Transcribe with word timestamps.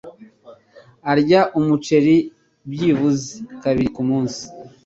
arya 1.11 1.41
umuceri 1.59 2.15
byibuze 2.71 3.33
kabiri 3.61 3.89
kumunsi. 3.95 4.43